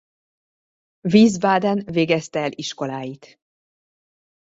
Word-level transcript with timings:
Wiesbaden 1.13 1.83
végezte 1.85 2.39
el 2.39 2.51
iskoláit. 2.55 3.39